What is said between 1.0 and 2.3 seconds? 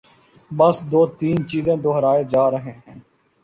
تین چیزیں دہرائے